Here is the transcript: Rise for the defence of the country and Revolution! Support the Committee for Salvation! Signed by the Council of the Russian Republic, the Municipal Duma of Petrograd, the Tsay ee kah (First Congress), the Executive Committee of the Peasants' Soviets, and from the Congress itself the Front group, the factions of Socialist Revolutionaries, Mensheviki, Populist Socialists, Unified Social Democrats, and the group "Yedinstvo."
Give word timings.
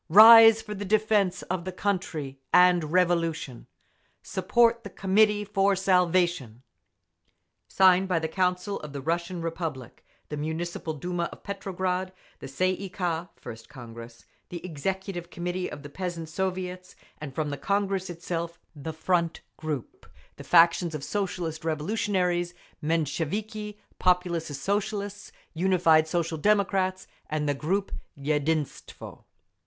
Rise 0.09 0.63
for 0.63 0.73
the 0.73 0.83
defence 0.83 1.43
of 1.43 1.63
the 1.63 1.71
country 1.71 2.39
and 2.51 2.85
Revolution! 2.91 3.67
Support 4.23 4.83
the 4.83 4.89
Committee 4.89 5.45
for 5.45 5.75
Salvation! 5.75 6.63
Signed 7.67 8.07
by 8.07 8.17
the 8.17 8.27
Council 8.27 8.79
of 8.79 8.93
the 8.93 8.99
Russian 9.01 9.43
Republic, 9.43 10.03
the 10.29 10.37
Municipal 10.37 10.95
Duma 10.95 11.29
of 11.31 11.43
Petrograd, 11.43 12.13
the 12.39 12.47
Tsay 12.47 12.71
ee 12.79 12.89
kah 12.89 13.27
(First 13.35 13.69
Congress), 13.69 14.25
the 14.49 14.65
Executive 14.65 15.29
Committee 15.29 15.69
of 15.69 15.83
the 15.83 15.87
Peasants' 15.89 16.33
Soviets, 16.33 16.95
and 17.19 17.35
from 17.35 17.51
the 17.51 17.55
Congress 17.55 18.09
itself 18.09 18.57
the 18.75 18.93
Front 18.93 19.41
group, 19.55 20.07
the 20.35 20.43
factions 20.43 20.95
of 20.95 21.03
Socialist 21.03 21.63
Revolutionaries, 21.63 22.55
Mensheviki, 22.81 23.77
Populist 23.99 24.51
Socialists, 24.59 25.31
Unified 25.53 26.07
Social 26.07 26.39
Democrats, 26.39 27.05
and 27.29 27.47
the 27.47 27.53
group 27.53 27.91
"Yedinstvo." 28.19 29.25